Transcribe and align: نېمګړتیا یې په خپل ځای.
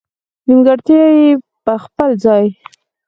نېمګړتیا 0.47 1.03
یې 1.17 1.29
په 1.65 1.73
خپل 1.83 2.09
ځای. 2.23 2.45